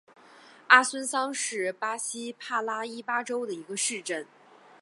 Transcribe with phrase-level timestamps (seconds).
[0.65, 4.25] 阿孙桑是巴西帕拉伊巴州的一个市镇。